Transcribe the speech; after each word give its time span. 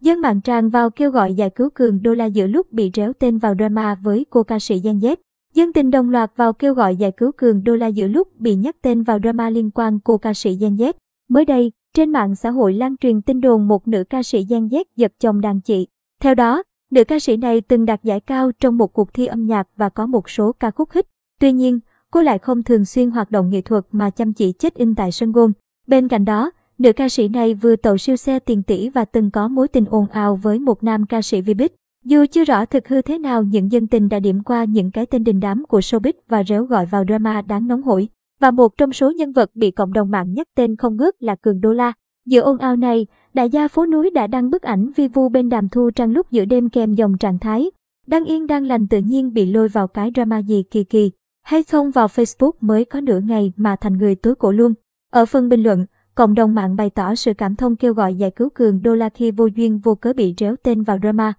Dân 0.00 0.20
mạng 0.20 0.40
tràn 0.40 0.68
vào 0.68 0.90
kêu 0.90 1.10
gọi 1.10 1.34
giải 1.34 1.50
cứu 1.50 1.70
Cường 1.74 2.02
Đô 2.02 2.14
La 2.14 2.24
giữa 2.24 2.46
lúc 2.46 2.72
bị 2.72 2.90
réo 2.94 3.12
tên 3.12 3.38
vào 3.38 3.54
drama 3.58 3.94
với 3.94 4.26
cô 4.30 4.42
ca 4.42 4.58
sĩ 4.58 4.80
giang 4.80 4.98
Z. 4.98 5.16
Dân 5.54 5.72
tình 5.72 5.90
đồng 5.90 6.10
loạt 6.10 6.32
vào 6.36 6.52
kêu 6.52 6.74
gọi 6.74 6.96
giải 6.96 7.12
cứu 7.16 7.32
Cường 7.36 7.64
Đô 7.64 7.76
La 7.76 7.86
giữa 7.86 8.06
lúc 8.06 8.28
bị 8.40 8.54
nhắc 8.54 8.76
tên 8.82 9.02
vào 9.02 9.18
drama 9.22 9.50
liên 9.50 9.70
quan 9.70 9.98
cô 10.04 10.18
ca 10.18 10.34
sĩ 10.34 10.56
giang 10.60 10.76
Z. 10.76 10.92
Mới 11.28 11.44
đây, 11.44 11.72
trên 11.94 12.10
mạng 12.10 12.34
xã 12.34 12.50
hội 12.50 12.74
lan 12.74 12.96
truyền 12.96 13.22
tin 13.22 13.40
đồn 13.40 13.68
một 13.68 13.88
nữ 13.88 14.04
ca 14.10 14.22
sĩ 14.22 14.46
giang 14.50 14.68
Z 14.68 14.84
giật 14.96 15.12
chồng 15.20 15.40
đàn 15.40 15.60
chị. 15.60 15.86
Theo 16.20 16.34
đó, 16.34 16.62
nữ 16.90 17.04
ca 17.04 17.18
sĩ 17.18 17.36
này 17.36 17.60
từng 17.60 17.86
đạt 17.86 18.04
giải 18.04 18.20
cao 18.20 18.50
trong 18.60 18.76
một 18.76 18.92
cuộc 18.92 19.14
thi 19.14 19.26
âm 19.26 19.46
nhạc 19.46 19.68
và 19.76 19.88
có 19.88 20.06
một 20.06 20.30
số 20.30 20.52
ca 20.52 20.70
khúc 20.70 20.92
hit. 20.92 21.06
Tuy 21.40 21.52
nhiên, 21.52 21.80
cô 22.10 22.22
lại 22.22 22.38
không 22.38 22.62
thường 22.62 22.84
xuyên 22.84 23.10
hoạt 23.10 23.30
động 23.30 23.50
nghệ 23.50 23.60
thuật 23.60 23.84
mà 23.92 24.10
chăm 24.10 24.32
chỉ 24.32 24.52
chết 24.52 24.74
in 24.74 24.94
tại 24.94 25.12
sân 25.12 25.32
gôn. 25.32 25.52
Bên 25.86 26.08
cạnh 26.08 26.24
đó, 26.24 26.50
nữ 26.80 26.92
ca 26.92 27.08
sĩ 27.08 27.28
này 27.28 27.54
vừa 27.54 27.76
tậu 27.76 27.96
siêu 27.96 28.16
xe 28.16 28.38
tiền 28.38 28.62
tỷ 28.62 28.88
và 28.88 29.04
từng 29.04 29.30
có 29.30 29.48
mối 29.48 29.68
tình 29.68 29.84
ồn 29.90 30.06
ào 30.06 30.36
với 30.36 30.58
một 30.58 30.84
nam 30.84 31.06
ca 31.06 31.22
sĩ 31.22 31.40
Vbiz. 31.40 31.68
Dù 32.04 32.24
chưa 32.30 32.44
rõ 32.44 32.64
thực 32.64 32.88
hư 32.88 33.02
thế 33.02 33.18
nào 33.18 33.42
những 33.42 33.72
dân 33.72 33.86
tình 33.86 34.08
đã 34.08 34.20
điểm 34.20 34.42
qua 34.42 34.64
những 34.64 34.90
cái 34.90 35.06
tên 35.06 35.24
đình 35.24 35.40
đám 35.40 35.64
của 35.68 35.78
showbiz 35.78 36.12
và 36.28 36.44
réo 36.44 36.64
gọi 36.64 36.86
vào 36.86 37.04
drama 37.08 37.42
đáng 37.42 37.68
nóng 37.68 37.82
hổi. 37.82 38.08
Và 38.40 38.50
một 38.50 38.76
trong 38.76 38.92
số 38.92 39.10
nhân 39.10 39.32
vật 39.32 39.50
bị 39.54 39.70
cộng 39.70 39.92
đồng 39.92 40.10
mạng 40.10 40.34
nhắc 40.34 40.46
tên 40.56 40.76
không 40.76 40.96
ngớt 40.96 41.14
là 41.22 41.34
Cường 41.34 41.60
Đô 41.60 41.72
La. 41.72 41.92
Giữa 42.26 42.40
ồn 42.40 42.58
ào 42.58 42.76
này, 42.76 43.06
đại 43.34 43.50
gia 43.50 43.68
phố 43.68 43.86
núi 43.86 44.10
đã 44.10 44.26
đăng 44.26 44.50
bức 44.50 44.62
ảnh 44.62 44.90
vi 44.96 45.08
vu 45.08 45.28
bên 45.28 45.48
đàm 45.48 45.68
thu 45.68 45.90
trăng 45.90 46.12
lúc 46.12 46.30
giữa 46.30 46.44
đêm 46.44 46.68
kèm 46.68 46.94
dòng 46.94 47.18
trạng 47.18 47.38
thái. 47.38 47.70
Đang 48.06 48.24
yên 48.24 48.46
đang 48.46 48.66
lành 48.66 48.88
tự 48.88 48.98
nhiên 48.98 49.32
bị 49.32 49.46
lôi 49.46 49.68
vào 49.68 49.88
cái 49.88 50.10
drama 50.14 50.38
gì 50.38 50.64
kỳ 50.70 50.84
kỳ. 50.84 51.10
Hay 51.42 51.62
không 51.62 51.90
vào 51.90 52.06
Facebook 52.06 52.52
mới 52.60 52.84
có 52.84 53.00
nửa 53.00 53.20
ngày 53.20 53.52
mà 53.56 53.76
thành 53.76 53.98
người 53.98 54.14
tối 54.14 54.34
cổ 54.34 54.52
luôn. 54.52 54.74
Ở 55.10 55.26
phần 55.26 55.48
bình 55.48 55.62
luận, 55.62 55.86
cộng 56.20 56.34
đồng 56.34 56.54
mạng 56.54 56.76
bày 56.76 56.90
tỏ 56.90 57.14
sự 57.14 57.34
cảm 57.34 57.56
thông 57.56 57.76
kêu 57.76 57.94
gọi 57.94 58.14
giải 58.14 58.30
cứu 58.30 58.48
Cường 58.54 58.82
Đô 58.82 58.94
La 58.94 59.08
khi 59.08 59.30
vô 59.30 59.46
duyên 59.46 59.78
vô 59.78 59.94
cớ 59.94 60.12
bị 60.12 60.34
réo 60.38 60.56
tên 60.62 60.82
vào 60.82 60.98
drama. 61.02 61.32